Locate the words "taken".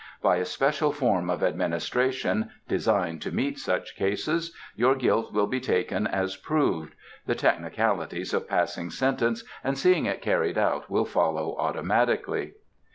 5.59-6.07